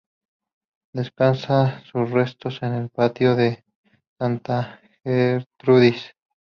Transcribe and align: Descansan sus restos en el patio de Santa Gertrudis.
Descansan 0.95 1.83
sus 1.85 2.09
restos 2.09 2.63
en 2.63 2.73
el 2.73 2.89
patio 2.89 3.35
de 3.35 3.63
Santa 4.17 4.79
Gertrudis. 5.03 6.15